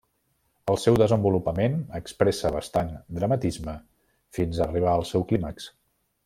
El 0.71 0.77
seu 0.83 0.95
desenvolupament 1.01 1.75
expressa 1.99 2.51
bastant 2.57 2.89
dramatisme 3.19 3.77
fins 4.39 4.59
a 4.59 4.67
arribar 4.71 4.97
al 4.97 5.07
seu 5.13 5.29
clímax. 5.33 5.71